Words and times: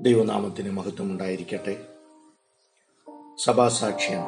ദൈവനാമത്തിന് 0.00 0.70
മഹത്വം 0.70 1.06
ഉണ്ടായിരിക്കട്ടെ. 1.06 1.86
സഭാസാക്ഷ്യം. 3.38 4.20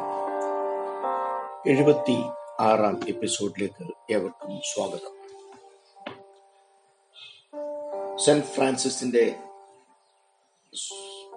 എഴുപത്തി 1.66 2.16
ആറാം 2.60 3.08
എപ്പിസോഡിലേക്ക് 3.08 4.12
ഏവർക്കും 4.12 4.60
സ്വാഗതം. 4.74 5.14
സെന്റ് 8.18 8.46
ഫ്രാൻസിസിന്റെ 8.46 9.36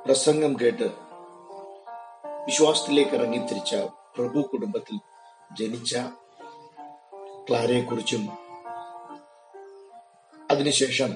പ്രസംഗം 0.05 0.54
കേട്ട് 0.62 0.84
വിശ്വാസത്തിലേക്ക് 2.46 3.12
ഇറങ്ങിത്തിരിച്ച 3.12 3.75
പ്രഭു 4.18 4.41
കുടുംബത്തിൽ 4.41 5.00
ജനിച്ച 5.57 5.98
ക്ലാരയെക്കുറിച്ചും 7.50 8.28
അതിനുശേഷം 10.52 11.14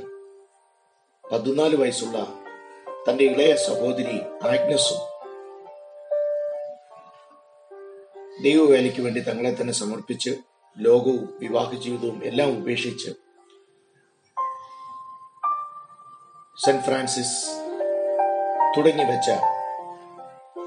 പതിനാല് 1.32 1.76
വയസ്സുള്ള 1.76 2.41
തന്റെ 3.08 3.24
ഇളയ 3.24 3.56
സഹോദരി 3.56 4.18
ആഗ്നസും 4.50 5.00
ദൈവവേലയ്ക്ക് 8.44 9.02
വേണ്ടി 9.02 9.22
തങ്ങളെ 9.22 9.52
തന്നെ 9.52 9.74
സമർപ്പിച്ച് 9.74 10.32
ലോകവും 10.78 11.38
വിവാഹ 11.40 11.70
ജീവിതവും 11.76 12.24
എല്ലാം 12.24 12.50
ഉപേക്ഷിച്ച് 12.58 13.12
സെന്റ് 16.58 16.84
ഫ്രാൻസിസ് 16.86 17.38
തുടങ്ങി 18.78 19.04
വെച്ച 19.04 19.30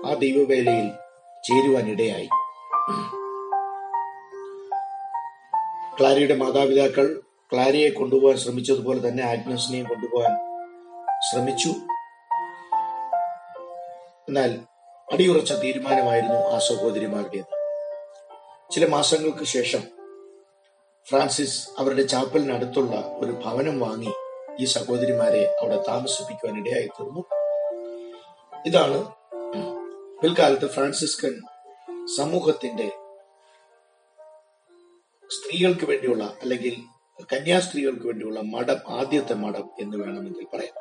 ആ 0.06 0.14
ദൈവവേലയിൽ 0.14 0.88
ചേരുവാനിടയായി 1.44 2.28
ക്ലാരിയുടെ 5.98 6.34
മാതാപിതാക്കൾ 6.34 7.06
ക്ലാരിയെ 7.52 7.90
കൊണ്ടുപോകാൻ 7.90 8.36
ശ്രമിച്ചതുപോലെ 8.36 9.00
തന്നെ 9.08 9.22
ആഗ്നസിനെയും 9.24 9.88
കൊണ്ടുപോകാൻ 9.88 10.34
ശ്രമിച്ചു. 11.28 11.72
എന്നാൽ 14.28 14.58
അടിയുറച്ച 15.12 15.52
തീരുമാനമായിരുന്നു 15.52 16.38
ആ 16.38 16.58
സഹോദരിമാരുടേത്. 16.58 17.44
ചില 18.72 18.88
മാസങ്ങൾക്ക് 18.88 19.44
ശേഷം 19.44 19.82
ഫ്രാൻസിസ് 21.08 21.68
അവരുടെ 21.78 22.02
ചാപ്പലിനടുത്തുള്ള 22.02 22.96
ഒരു 22.96 23.32
ഭവനം 23.32 23.80
വാങ്ങി 23.80 24.12
ഈ 24.60 24.64
സഹോദരിമാരെ 24.64 25.56
അവിടെ 25.60 25.84
താമസിപ്പിക്കുവാൻ 25.88 26.60
ഇടയായി 26.60 26.86
തീർന്നു. 26.86 27.24
ഇതാണ് 28.66 29.12
പിൽക്കാലത്ത് 30.22 30.70
ഫ്രാൻസിസ്കൻ 30.70 31.40
സമൂഹത്തിന്റെ 32.16 32.88
സ്ത്രീകൾക്ക് 35.28 35.84
വേണ്ടിയുള്ള 35.84 36.24
അല്ലെങ്കിൽ 36.42 36.76
കന്യാസ്ത്രീകൾക്ക് 37.32 38.06
വേണ്ടിയുള്ള 38.06 38.40
മഠം 38.40 39.00
ആദ്യത്തെ 39.00 39.34
മഠം 39.34 39.70
എന്ന് 39.80 39.96
വേണമെങ്കിൽ 39.96 40.46
പറയാം. 40.56 40.74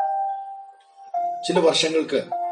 ചില 1.48 1.60
വർഷങ്ങൾക്ക് 1.60 2.43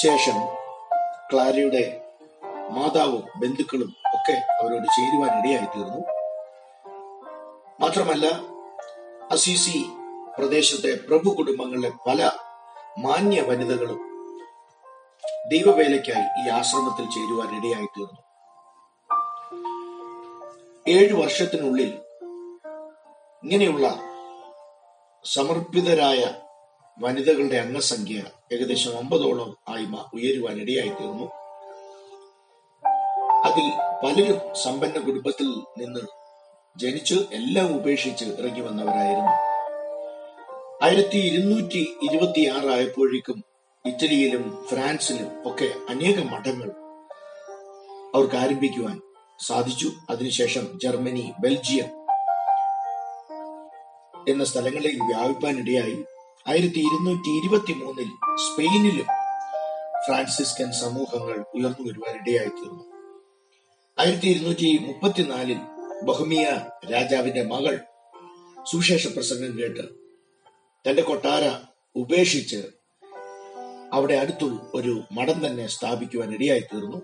ശേഷം 0.00 0.36
ക്ലാരയുടെ 1.30 1.82
മാതാവും 2.70 3.24
ബന്ധുക്കളും 3.40 3.90
ഒക്കെ 4.14 4.36
അവരോട് 4.58 4.86
ചേരുവാൻ 4.86 5.32
ഇടയായി 5.38 5.66
തീർന്നു 5.66 6.00
മാത്രമല്ല 7.80 8.26
അസീസി 9.30 9.78
പ്രദേശത്തെ 10.38 10.92
പ്രഭു 11.08 11.30
കുടുംബങ്ങളിലെ 11.30 11.90
പല 12.06 12.20
മാന്യ 12.98 13.40
വനിതകളും 13.40 14.00
ദൈവവേലയ്ക്കായി 15.50 16.26
ഈ 16.40 16.48
ആശ്രമത്തിൽ 16.50 17.06
ചേരുവാൻ 17.06 17.50
ഇടയായി 17.56 17.88
തീർന്നു 17.96 18.20
ഏഴു 20.86 21.14
വർഷത്തിനുള്ളിൽ 21.14 21.90
ഇങ്ങനെയുള്ള 23.42 23.86
സമർപ്പിതരായ 25.24 26.22
വനിതകളുടെ 26.98 27.56
അംഗസംഖ്യ 27.56 28.24
ഏകദേശം 28.52 28.98
അമ്പതോളം 28.98 29.56
ആയി 29.68 29.86
ഉയരുവാൻ 30.14 30.60
ഇടയായി 30.60 30.88
തീർന്നു 30.88 31.24
അതിൽ 33.44 33.66
പലരും 34.04 34.54
സമ്പന്ന 34.54 34.98
കുടുംബത്തിൽ 35.00 35.46
നിന്ന് 35.78 36.00
ജനിച്ച് 36.78 37.14
എല്ലാം 37.14 37.76
ഉപേക്ഷിച്ച് 37.76 38.24
ഇറങ്ങി 38.24 38.60
വന്നവരായിരുന്നു. 38.60 39.32
ആയിരത്തി 40.84 41.18
ഇരുന്നൂറ്റി 41.18 41.96
ഇരുപത്തി 42.02 42.48
ആറായപ്പോഴേക്കും 42.48 43.44
ഇറ്റലിയിലും 43.86 44.64
ഫ്രാൻസിലും 44.70 45.52
ഒക്കെ 45.52 45.72
അനേകം 45.88 46.30
മഠങ്ങൾ 46.30 46.70
അവർക്ക് 48.14 48.36
ആരംഭിക്കുവാൻ 48.36 49.00
സാധിച്ചു. 49.40 49.92
അതിനുശേഷം 50.10 50.80
ജർമ്മനി 50.82 51.32
ബെൽജിയം 51.40 51.90
എന്ന 54.28 54.44
സ്ഥലങ്ങളിലേക്ക് 54.44 55.02
വ്യാപിപ്പാനിടയായി. 55.02 56.04
ആയിരത്തി 56.46 56.80
ഇരുന്നൂറ്റി 56.80 57.30
ഇരുപത്തി 57.30 57.72
മൂന്നിൽ 57.72 58.08
സ്പെയിനിലും 58.36 59.08
ഫ്രാൻസിസ്കൻ 60.06 60.72
സമൂഹങ്ങൾ 60.72 61.38
ഉയർന്നു 61.54 61.88
വരുവാൻ 61.88 62.14
ഇടയായി 62.16 62.48
തീർന്നു 62.48 62.84
ആയിരത്തി 63.98 64.26
ഇരുന്നൂറ്റി 64.26 64.78
മുപ്പത്തിനാലിൽ 64.78 65.60
ബഹുമിയ 66.02 66.44
രാജാവിന്റെ 66.90 67.42
മകൾ 67.44 67.74
സുവിശേഷ 68.66 69.06
പ്രസംഗം 69.08 69.58
കേട്ട് 69.58 69.84
തന്റെ 70.84 71.02
കൊട്ടാര 71.02 71.44
ഉപേക്ഷിച്ച് 71.96 72.60
അവിടെ 73.92 74.14
അടുത്തു 74.14 74.48
ഒരു 74.74 75.02
മഠം 75.12 75.46
തന്നെ 75.46 75.66
സ്ഥാപിക്കുവാൻ 75.68 76.34
ഇടയായി 76.34 76.60
തീർന്നു 76.60 77.00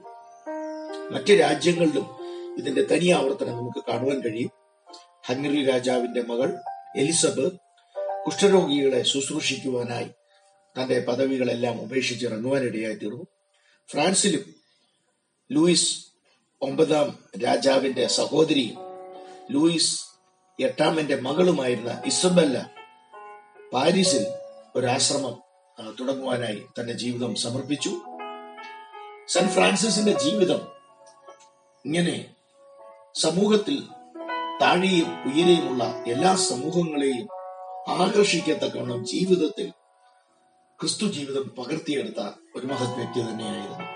മറ്റ് 1.10 1.32
രാജ്യങ്ങളിലും 1.40 2.06
ഇതിന്റെ 2.58 2.82
തനി 2.82 3.08
ആവർത്തനം 3.08 3.56
നമുക്ക് 3.56 3.80
കാണുവാൻ 3.88 4.20
കഴിയും. 4.20 4.52
ഹംഗറി 5.24 5.64
രാജാവിന്റെ 5.64 6.22
മകൾ 6.22 6.48
എലിസബത്ത് 6.96 7.67
കുഷ്ഠരോഗികളെ 8.28 9.02
ശുശ്രൂഷിക്കുവാനായി 9.02 10.08
തന്റെ 10.80 11.04
പദവികളെല്ലാം 11.08 11.80
ഉപേക്ഷിച്ച് 11.80 12.26
ഇറങ്ങുവാനിടയായി 12.26 12.94
തീർന്നു 12.94 13.26
ഫ്രാൻസിലും 13.88 14.54
ലൂയിസ് 15.52 16.06
ഒമ്പതാം 16.62 17.18
രാജാവിന്റെ 17.44 18.06
സഹോദരിയും 18.06 18.76
ലൂയിസ് 19.50 20.04
എട്ടാമന്റെ 20.60 21.16
മകളുമായിരുന്ന 21.20 22.02
ഇസബല്ല 22.06 22.70
പാരീസിൽ 23.72 24.26
ഒരാശ്രമം 24.76 25.36
തുടങ്ങുവാനായി 26.00 26.66
തന്റെ 26.80 26.92
ജീവിതം 26.92 27.34
സമർപ്പിച്ചു. 27.34 28.00
സെന്റ് 29.28 29.50
ഫ്രാൻസിസിന്റെ 29.50 30.12
ജീവിതം 30.12 30.60
ഇങ്ങനെ 31.84 32.34
സമൂഹത്തിൽ 33.14 33.82
താഴെയും 34.62 35.32
ഉയരെയുമുള്ള 35.32 36.04
എല്ലാ 36.06 36.36
സമൂഹങ്ങളെയും 36.36 37.37
ആകർഷിക്കത്തക്കവണ്ണം 37.88 39.06
ജീവിതത്തിൽ 39.06 39.70
ക്രിസ്തു 40.80 41.06
ജീവിതം 41.06 41.54
പകർത്തിയെടുത്ത 41.58 42.20
ഒരു 42.56 42.66
മഹത് 42.66 42.96
വ്യക്തി 42.96 43.20
തന്നെയായിരുന്നു. 43.20 43.88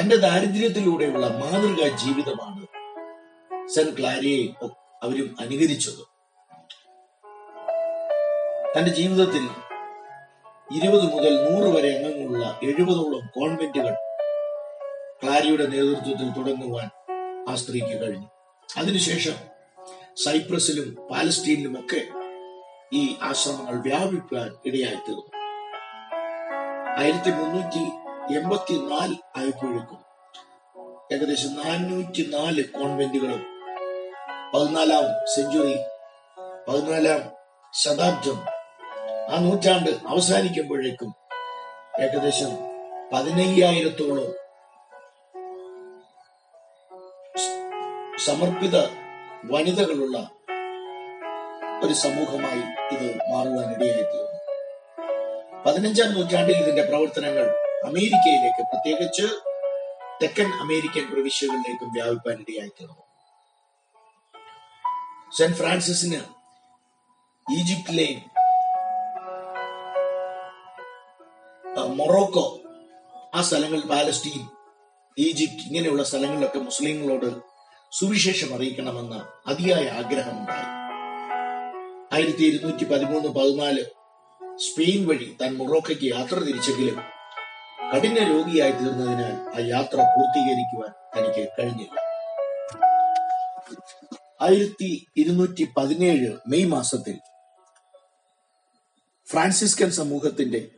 തന്റെ 0.00 0.16
ദാരിദ്ര്യത്തിലൂടെയുള്ള 0.16 1.26
മാതൃകാ 1.28 1.96
ജീവിതമാണ് 1.96 2.66
സെന്റ് 3.68 3.98
ക്ലാരിയെ 3.98 4.66
അവരും 5.02 5.36
അനുകരിച്ചത്. 5.40 6.02
തന്റെ 8.78 8.90
ജീവിതത്തിൽ 8.90 9.44
ഇരുപത് 10.74 11.12
മുതൽ 11.12 11.34
നൂറ് 11.44 11.76
വരെ 11.76 11.96
അംഗങ്ങളുള്ള 11.96 12.60
എഴുപതോളം 12.62 13.26
കോൺവെന്റുകൾ 13.26 13.94
ക്ലാരിയുടെ 15.22 15.66
നേതൃത്വത്തിൽ 15.66 16.30
തുടങ്ങുവാൻ 16.30 16.90
ആ 17.48 17.54
സ്ത്രീക്ക് 17.54 18.00
കഴിഞ്ഞു. 18.00 18.26
അതിനുശേഷം 18.76 19.47
സൈപ്രസിലും 20.18 20.88
പാലസ്തീനിലും 21.10 21.80
ഒക്കെ 21.80 22.00
ഈ 22.92 23.02
ആശ്രമങ്ങൾ 23.22 23.76
വ്യാപിപ്പാൻ 23.82 24.48
ഇടയായി 24.64 24.98
തീർന്നു. 25.06 25.24
ആയിരത്തി 26.98 27.30
മുന്നൂറ്റി 27.30 27.82
എൺപത്തിനാല് 28.34 29.16
ആയപ്പോഴേക്കും 29.36 30.00
ഏകദേശം 31.12 31.52
നാനൂറ്റി 31.58 32.22
നാല് 32.28 32.62
കോൺവെന്റുകളും 32.72 33.42
പതിനാലാം 34.54 35.06
സെഞ്ചുറി 35.34 35.76
പതിനാലാം 36.68 37.22
ശതാബ്ദം 37.72 38.38
ആ 39.30 39.38
നൂറ്റാണ്ട് 39.38 39.90
അവസാനിക്കുമ്പോഴേക്കും 40.08 41.10
ഏകദേശം 42.00 42.52
പതിനയ്യായിരത്തോളം 43.12 44.30
സമർപ്പിത 48.26 48.76
വനിതകളുള്ള 49.44 50.16
ഒരു 51.82 51.92
സമൂഹമായി 51.94 52.62
ഇത് 52.92 53.18
മാറുവാൻ 53.30 53.74
ഇടയായി 53.74 54.02
തീർന്നു 54.02 54.36
പതിനഞ്ചാം 55.64 56.14
നൂറ്റാണ്ടിൽ 56.14 56.56
ഇതിന്റെ 56.56 56.82
പ്രവർത്തനങ്ങൾ 56.82 57.46
അമേരിക്കയിലേക്ക് 57.84 58.62
പ്രത്യേകിച്ച് 58.62 59.26
തെക്കൻ 60.22 60.48
അമേരിക്കൻ 60.60 61.04
പ്രവിശ്യകളിലേക്കും 61.12 61.92
വ്യാപിപ്പാൻ 61.92 62.38
ഇടയായി 62.40 62.68
തീർന്നു 62.68 63.04
സെന്റ് 65.32 65.56
ഫ്രാൻസിസിന് 65.56 66.20
ഈജിപ്തിലെയും 67.46 68.22
മൊറോക്കോ 71.96 72.46
ആ 73.34 73.40
സ്ഥലങ്ങൾ 73.40 73.80
പാലസ്റ്റീൻ 73.80 74.42
ഈജിപ്ത് 75.16 75.62
ഇങ്ങനെയുള്ള 75.62 76.02
സ്ഥലങ്ങളിലൊക്കെ 76.02 76.58
മുസ്ലിങ്ങളോട് 76.58 77.57
സുവിശേഷം 77.92 78.54
അറിയിക്കണമെന്ന 78.54 79.28
അതിയായ 79.46 79.88
ആഗ്രഹമുണ്ടായി. 79.88 80.66
ആയിരത്തി 82.12 82.42
ഇരുന്നൂറ്റി 82.42 82.84
പതിമൂന്ന് 82.84 83.28
പതിനാല് 83.28 83.84
സ്പെയിൻ 84.56 85.06
വഴി 85.06 85.36
താൻ 85.40 85.56
മൊറോക്കയ്ക്ക് 85.56 86.04
യാത്ര 86.04 86.38
തിരിച്ചെങ്കിലും 86.38 86.98
കഠിന 87.94 88.18
രോഗിയായി 88.28 88.72
തീർന്നതിനാൽ 88.72 89.34
ആ 89.54 89.66
യാത്ര 89.66 89.96
പൂർത്തീകരിക്കുവാൻ 89.96 90.92
തനിക്ക് 91.16 91.48
കഴിഞ്ഞില്ല. 91.58 91.98
ആയിരത്തി 94.40 95.06
ഇരുന്നൂറ്റി 95.16 95.68
പതിനേഴ് 95.76 96.36
മെയ് 96.46 96.66
മാസത്തിൽ 96.66 97.16
ഫ്രാൻസിസ്കൻ 99.28 99.90
സമൂഹത്തിന്റെ 99.90 100.70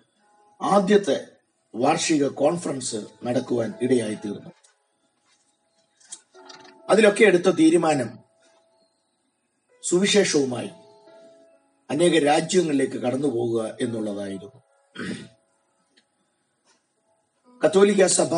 ആദ്യത്തെ 0.63 1.27
വാർഷിക 1.75 2.29
കോൺഫറൻസ് 2.29 3.01
നടക്കുവാൻ 3.25 3.75
ഇടയായി 3.83 4.15
തീർന്നു 4.15 4.51
അതിലൊക്കെ 6.91 7.25
എടുത്ത 7.25 7.49
തീരുമാനം 7.51 8.19
സുവിശേഷവുമായി 9.85 10.71
അനേക 11.91 12.19
രാജ്യങ്ങളിലേക്ക് 12.19 12.99
കടന്നു 12.99 13.29
പോകുക 13.29 13.77
എന്നുള്ളതായിരുന്നു. 13.81 14.59
കത്തോലിക്ക 17.63 18.07
സഭ 18.07 18.35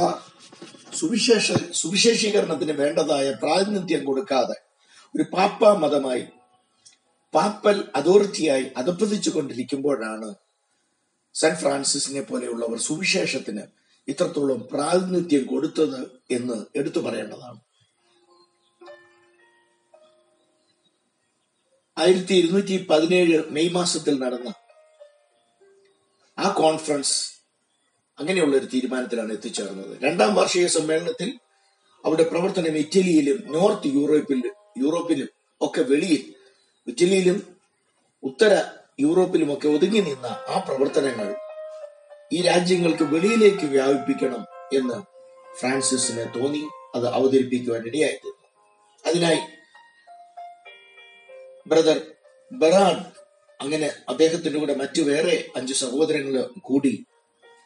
സുവിശേഷ 0.98 1.52
സുവിശേഷീകരണത്തിന് 1.72 2.72
വേണ്ടതായ 2.72 3.30
പ്രാതിനിധ്യം 3.30 4.04
കൊടുക്കാതെ 4.04 4.56
ഒരു 5.14 5.24
പാപ്പ 5.32 5.72
മതമായി 5.72 6.26
പാപ്പൽ 7.34 7.84
അതോറിറ്റിയായി 7.96 8.72
അധപ്പതിച്ചു 8.76 9.30
കൊണ്ടിരിക്കുമ്പോഴാണ് 9.30 10.34
സെന്റ് 11.34 11.58
ഫ്രാൻസിസിനെ 11.58 12.20
പോലെയുള്ളവർ 12.20 12.78
സുവിശേഷത്തിന് 12.78 13.62
ഇത്രത്തോളം 14.08 14.68
പ്രാതിനിധ്യം 14.72 15.46
കൊടുത്തത് 15.46 16.00
എന്ന് 16.30 16.64
എടുത്തു 16.78 17.00
പറയേണ്ടതാണ്. 17.00 17.60
ആയിരത്തി 22.02 22.34
ഇരുന്നൂറ്റി 22.34 22.76
പതിനേഴ് 22.90 23.38
മെയ് 23.50 23.70
മാസത്തിൽ 23.70 24.14
നടന്ന 24.18 24.48
ആ 26.38 26.48
കോൺഫറൻസ് 26.52 27.16
അങ്ങനെയുള്ള 28.18 28.56
ഒരു 28.56 28.66
തീരുമാനത്തിലാണ് 28.66 29.32
എത്തിച്ചേർന്നത്. 29.32 29.92
രണ്ടാം 30.02 30.34
വാർഷിക 30.34 30.66
സമ്മേളനത്തിൽ 30.66 31.28
അവിടെ 32.04 32.22
പ്രവർത്തനം 32.22 32.76
ഇറ്റലിയിലും 32.76 33.38
നോർത്ത് 33.52 33.88
യൂറോപ്പിലും 33.88 34.54
യൂറോപ്പിലും 34.78 35.28
ഒക്കെ 35.60 35.82
വെളിയിൽ 35.82 36.22
ഇറ്റലിയിലും 36.86 37.38
ഉത്തര 38.22 38.52
യൂറോപ്പിലും 39.00 39.52
ഒക്കെ 39.52 39.68
ഒതുങ്ങി 39.68 40.00
നിന്ന 40.00 40.26
ആ 40.48 40.58
പ്രവർത്തനങ്ങൾ 40.68 41.28
ഈ 42.32 42.40
രാജ്യങ്ങൾക്ക് 42.42 43.04
വെളിയിലേക്ക് 43.04 43.66
വ്യാപിപ്പിക്കണം 43.66 44.42
എന്ന് 44.72 44.98
ഫ്രാൻസിസിന് 45.60 46.34
തോന്നി 46.34 46.62
അത് 46.94 47.06
അവതരിപ്പിക്കുവാൻ 47.08 47.82
ഇടയായി 47.86 48.18
അതിനായി 49.04 49.42
ബ്രദർ 51.66 52.00
ബറാൻ 52.52 53.04
അങ്ങനെ 53.60 53.92
അദ്ദേഹത്തിന്റെ 54.08 54.58
കൂടെ 54.58 54.74
മറ്റു 54.74 55.02
വേറെ 55.02 55.50
അഞ്ച് 55.56 55.74
സഹോദരങ്ങൾ 55.74 56.44
കൂടി 56.60 57.06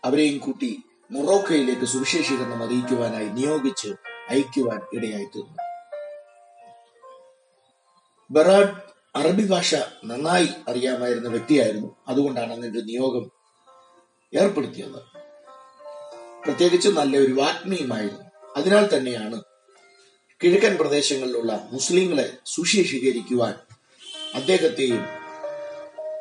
അവരെയും 0.04 0.38
കൂട്ടി 0.38 0.82
മൊറോക്കയിലേക്ക് 1.10 1.84
സുവിശേഷീകരണം 1.84 2.62
അറിയിക്കുവാനായി 2.62 3.28
നിയോഗിച്ച് 3.28 3.88
അയക്കുവാൻ 4.28 4.80
ഇടയായി 4.92 5.24
തീർന്നു. 5.24 5.56
ബെറാഡ് 8.30 8.74
അറബി 9.16 9.46
ഭാഷ 9.46 9.74
നന്നായി 10.04 10.48
അറിയാമായിരുന്ന 10.68 11.28
വ്യക്തിയായിരുന്നു. 11.28 11.96
അതുകൊണ്ടാണ് 12.08 12.52
അങ്ങനെ 12.52 12.80
നിയോഗം 12.80 13.30
ഏർപ്പെടുത്തിയത്. 14.34 15.00
പ്രത്യേകിച്ച് 16.44 16.88
നല്ല 16.88 17.16
ഒരു 17.16 17.32
വാഗ്മിയുമായിരുന്നു. 17.32 18.24
അതിനാൽ 18.56 18.96
തന്നെയാണ് 18.96 19.42
കിഴക്കൻ 20.44 20.76
പ്രദേശങ്ങളിലുള്ള 20.76 21.68
മുസ്ലിങ്ങളെ 21.72 22.36
സുശേഷീകരിക്കുവാൻ 22.46 23.54
അദ്ദേഹത്തെയും 24.36 25.06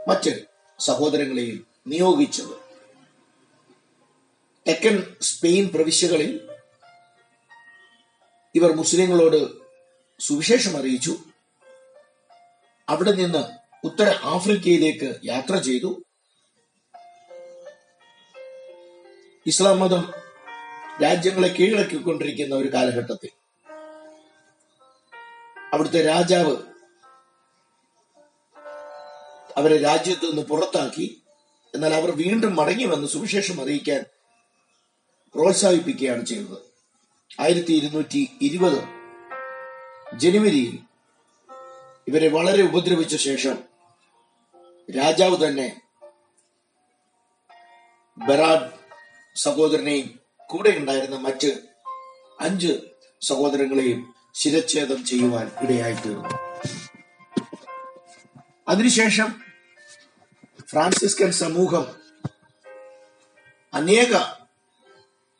മറ്റ് 0.07 0.45
സഹോദരങ്ങളെയും 0.79 1.67
നിയോഗിച്ചത്. 1.87 2.53
തെക്കൻ 4.67 5.15
സ്പെയിൻ 5.21 5.67
പ്രവിശ്യകളിൽ 5.75 6.49
ഇവർ 8.55 8.71
മുസ്ലിങ്ങളോട് 8.73 9.47
സുവിശേഷം 10.19 10.77
അറിയിച്ചു. 10.77 11.17
അവിടെ 12.89 13.11
നിന്ന് 13.11 13.43
ഉത്തര 13.83 14.19
ആഫ്രിക്കയിലേക്ക് 14.23 15.15
യാത്ര 15.25 15.55
ചെയ്തു. 15.55 16.01
ഇസ്ലാം 19.45 19.79
മതം 19.79 20.13
രാജ്യങ്ങളെ 21.03 21.47
കീഴടക്കിക്കൊണ്ടിരിക്കുന്ന 21.47 22.55
ഒരു 22.55 22.73
കാലഘട്ടത്തിൽ 22.73 23.29
അവിടുത്തെ 25.73 26.05
രാജാവ് 26.05 26.74
അവരെ 29.57 29.77
രാജ്യത്ത് 29.77 30.25
നിന്ന് 30.25 30.41
പുറത്താക്കി. 30.41 31.21
എന്നാൽ 31.73 31.93
അവർ 31.93 32.11
വീണ്ടും 32.11 32.55
മടങ്ങി 32.55 32.85
വന്ന് 32.85 33.07
സുവിശേഷം 33.07 33.61
അറിയിക്കാൻ 33.61 34.05
പ്രോത്സാഹിപ്പിക്കുകയാണ് 35.35 36.25
ചെയ്തത് 36.25 36.57
ആയിരത്തി 37.39 37.73
ഇരുന്നൂറ്റി 37.73 38.29
ഇരുപത് 38.41 38.87
ജനുവരിയിൽ 40.17 40.79
ഇവരെ 42.07 42.27
വളരെ 42.27 42.63
ഉപദ്രവിച്ച 42.63 43.15
ശേഷം 43.15 43.57
രാജാവ് 44.97 45.47
തന്നെ 45.47 45.81
ബറാഡ് 48.17 48.71
സഹോദരനെയും 49.35 50.19
കൂടെ 50.49 50.69
ഉണ്ടായിരുന്ന 50.69 51.17
മറ്റ് 51.17 51.61
അഞ്ച് 52.39 52.79
സഹോദരങ്ങളെയും 53.21 54.13
ശിരച്ഛേദം 54.35 55.05
ചെയ്യുവാൻ 55.05 55.51
ഇടയായി 55.61 55.93
തീർന്നു 55.93 56.37
അതിനുശേഷം 58.67 59.44
ഫ്രാൻസിസ്കൻ 60.69 61.31
സമൂഹം 61.31 61.85
അനേക 63.73 64.13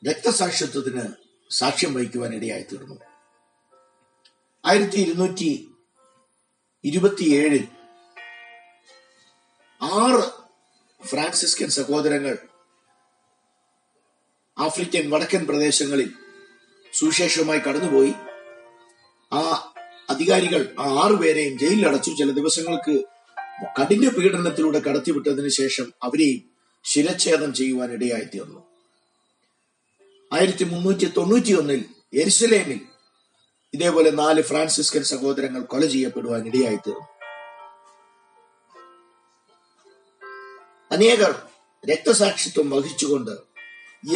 രക്തസാക്ഷിത്വത്തിന് 0.08 1.04
സാക്ഷ്യം 1.50 1.94
വഹിക്കുവാൻ 1.94 2.34
ഇടയായി 2.34 2.62
തീർന്നു 2.62 2.96
ആയിരത്തി 4.64 4.96
ഇരുന്നൂറ്റി 4.96 5.68
ഇരുപത്തിയേഴിൽ 6.84 7.68
ആറ് 9.82 10.22
ഫ്രാൻസിസ്കൻ 11.06 11.70
സഹോദരങ്ങൾ 11.70 12.38
ആഫ്രിക്കൻ 14.58 15.10
വടക്കൻ 15.10 15.46
പ്രദേശങ്ങളിൽ 15.46 16.14
സുവിശേഷവുമായി 16.92 17.58
കടന്നുപോയി. 17.58 18.14
ആ 19.32 19.72
അധികാരികൾ 20.10 20.76
ആ 20.80 21.04
ആറുപേരെയും 21.04 21.58
ജയിലിൽ 21.58 21.88
അടച്ചു 21.88 22.10
ചില 22.10 22.30
ദിവസങ്ങൾക്ക് 22.30 23.15
കഠിന 23.58 24.08
പീഡനത്തിലൂടെ 24.08 24.80
കടത്തിവിട്ടതിനു 24.80 25.48
ശേഷം 25.48 25.92
അവരെയും 26.02 26.40
ശിരച്ഛേദം 26.84 27.54
ചെയ്യുവാൻ 27.54 27.92
ഇടയായി 27.92 28.24
തീർന്നു 28.24 28.60
ആയിരത്തി 30.32 30.64
മുന്നൂറ്റി 30.64 31.06
തൊണ്ണൂറ്റി 31.06 31.52
ഒന്നിൽ 31.52 31.84
എരുസലേമിൽ 32.14 32.80
ഇതേപോലെ 33.74 34.10
നാല് 34.10 34.42
ഫ്രാൻസിസ്കൻ 34.42 35.02
സഹോദരങ്ങൾ 35.04 35.62
കൊല 35.62 35.86
ചെയ്യപ്പെടുവാൻ 35.86 36.46
ഇടയായി 36.46 36.76
തീർന്നു 36.76 37.08
അനേകർ 40.90 41.32
രക്തസാക്ഷിത്വം 41.84 42.70
വഹിച്ചുകൊണ്ട് 42.70 43.34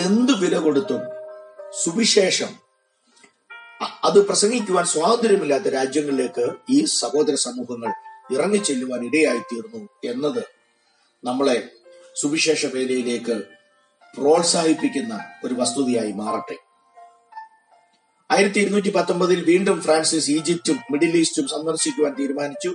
എന്ത് 0.01 0.33
വില 0.33 0.59
കൊടുത്തും 0.59 1.03
സുവിശേഷം 1.85 2.51
അത് 4.05 4.27
പ്രസംഗിക്കുവാൻ 4.27 4.87
സ്വാതന്ത്ര്യമില്ലാത്ത 4.87 5.69
രാജ്യങ്ങളിലേക്ക് 5.69 6.47
ഈ 6.71 6.85
സഹോദര 6.85 7.35
സമൂഹങ്ങൾ 7.35 7.93
ഇറങ്ങിച്ചെല്ലുവാൻ 8.33 9.05
ഇടയായിത്തീർന്നു 9.05 9.89
എന്നത് 10.05 10.45
നമ്മളെ 11.25 11.69
സുവിശേഷ 12.15 12.67
വേലയിലേക്ക് 12.67 13.43
പ്രോത്സാഹിപ്പിക്കുന്ന 14.19 15.25
ഒരു 15.45 15.55
വസ്തുതയായി 15.55 16.13
മാറട്ടെ. 16.13 16.57
ആയിരത്തി 18.31 18.59
ഇരുന്നൂറ്റി 18.59 18.91
പത്തൊമ്പതിൽ 18.91 19.45
വീണ്ടും 19.45 19.83
ഫ്രാൻസിസ് 19.83 20.31
ഈജിപ്തും 20.31 20.79
മിഡിൽ 20.91 21.17
ഈസ്റ്റും 21.17 21.49
സന്ദർശിക്കുവാൻ 21.49 22.15
തീരുമാനിച്ചു. 22.15 22.75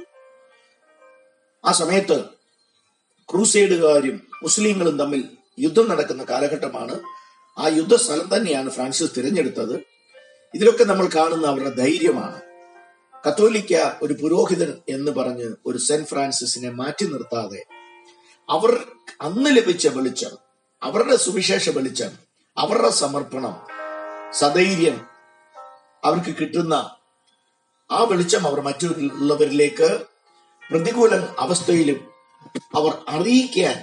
ആ 1.65 1.71
സമയത്ത് 1.71 2.25
ക്രൂസൈഡുകാരും 3.31 4.27
മുസ്ലിങ്ങളും 4.43 4.99
തമ്മിൽ 4.99 5.29
യുദ്ധം 5.59 5.89
നടക്കുന്ന 5.89 6.23
കാലഘട്ടമാണ്. 6.23 6.99
ആ 7.57 7.67
യുദ്ധസ്ഥലം 7.67 8.37
തന്നെയാണ് 8.37 8.69
ഫ്രാൻസിസ് 8.69 9.11
തിരഞ്ഞെടുത്തത്. 9.17 9.75
ഇതിലൊക്കെ 10.55 10.83
നമ്മൾ 10.83 11.09
കാണുന്ന 11.15 11.47
അവരുടെ 11.47 11.69
ധൈര്യമാണ്. 11.69 12.54
കത്തോലിക്ക 13.25 13.73
ഒരു 14.01 14.13
പുരോഹിതൻ 14.13 14.73
എന്ന് 14.89 15.11
പറഞ്ഞ് 15.11 15.55
ഒരു 15.65 15.77
സെന്റ് 15.77 16.07
ഫ്രാൻസിസിനെ 16.07 16.69
മാറ്റി 16.69 17.05
നിർത്താതെ 17.05 17.61
അവർ 18.49 18.71
അന്ന് 19.21 19.57
ലഭിച്ച 19.57 19.87
വെളിച്ചം 19.87 20.33
അവരുടെ 20.81 21.15
സുവിശേഷ 21.15 21.69
വെളിച്ചം 21.69 22.11
അവരുടെ 22.57 22.89
സമർപ്പണം 22.89 23.55
സധൈര്യം 24.33 24.97
അവർക്ക് 26.03 26.35
കിട്ടുന്ന 26.35 26.73
ആ 27.89 28.03
വെളിച്ചം 28.03 28.47
അവർ 28.47 28.61
മറ്റുള്ളവരിലേക്ക് 28.61 29.89
പ്രതികൂല 30.63 31.15
അവസ്ഥയിലും 31.39 31.99
അവർ 32.75 32.93
അറിയിക്കാൻ 33.07 33.77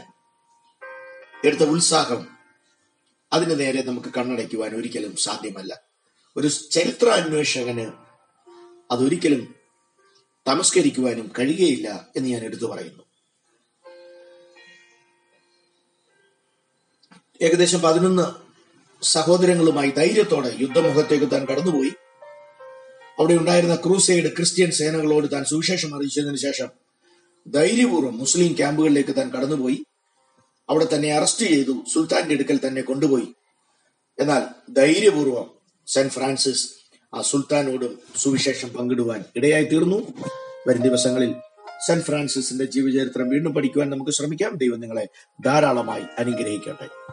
എടുത്ത 1.44 1.62
ഉത്സാഹം 1.62 2.22
അതിന് 3.32 3.60
നേരെ 3.60 3.82
നമുക്ക് 3.82 4.08
കണ്ണടയ്ക്കുവാൻ 4.08 4.74
ഒരിക്കലും 4.76 5.16
സാധ്യമല്ല. 5.16 5.72
ഒരു 6.36 6.48
ചരിത്ര 6.70 7.08
അന്വേഷകന് 7.10 7.86
അതൊരിക്കലും 8.92 9.54
തമസ്കരിക്കുവാനും 10.48 11.32
കഴിയുകയില്ല 11.38 12.08
എന്ന് 12.16 12.28
ഞാൻ 12.28 12.44
എടുത്തു 12.44 12.64
പറയുന്നു. 12.64 13.02
ഏകദേശം 17.42 17.80
പതിനൊന്ന് 17.80 18.52
സഹോദരങ്ങളുമായി 19.04 19.90
ധൈര്യത്തോടെ 19.90 20.56
യുദ്ധമുഖത്തേക്ക് 20.60 21.30
താൻ 21.30 21.46
കടന്നുപോയി. 21.46 21.90
അവിടെ 23.18 23.34
ഉണ്ടായിരുന്ന 23.34 23.76
ക്രൂസൈഡ് 23.76 24.36
ക്രിസ്ത്യൻ 24.36 24.70
സേനകളോട് 24.70 25.32
താൻ 25.32 25.44
സുവിശേഷം 25.44 25.96
അറിയിച്ചതിനു 25.96 26.36
ശേഷം 26.36 26.68
ധൈര്യപൂർവം 27.48 28.18
മുസ്ലിം 28.18 28.52
ക്യാമ്പുകളിലേക്ക് 28.56 29.16
താൻ 29.16 29.30
കടന്നുപോയി. 29.30 29.84
അവിടെ 30.70 30.86
തന്നെ 30.94 31.14
അറസ്റ്റ് 31.14 31.46
ചെയ്തു 31.46 31.84
സുൽത്താന്റെ 31.94 32.34
അടുക്കൽ 32.34 32.60
തന്നെ 32.66 32.82
കൊണ്ടുപോയി. 32.82 33.28
എന്നാൽ 34.18 34.72
ധൈര്യപൂർവം 34.72 35.50
സെന്റ് 35.86 36.12
ഫ്രാൻസിസ് 36.12 36.81
ആ 37.14 37.22
സുൽത്താനോടും 37.22 37.98
സുവിശേഷം 38.16 38.68
പങ്കിടുവാൻ 38.68 39.24
ഇടയായി 39.36 39.64
തീർന്നു 39.64 40.12
വരും 40.68 40.82
ദിവസങ്ങളിൽ 40.82 41.34
സെന്റ് 41.86 42.04
ഫ്രാൻസിസിന്റെ 42.04 42.64
ജീവചരിത്രം 42.64 43.28
വീണ്ടും 43.28 43.54
പഠിക്കുവാൻ 43.54 43.90
നമുക്ക് 43.90 44.10
ശ്രമിക്കാം. 44.10 44.54
ദൈവം 44.54 44.80
നിങ്ങളെ 44.80 45.08
ധാരാളമായി 45.44 46.02
അനുഗ്രഹിക്കട്ടെ. 46.18 47.12